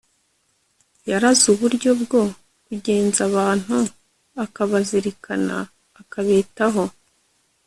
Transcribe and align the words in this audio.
Yarazuburyo 1.11 1.89
bgo 2.01 2.21
kugenzabantu 2.65 3.75
akabazirikana 4.43 5.55
akabitaho 6.01 6.83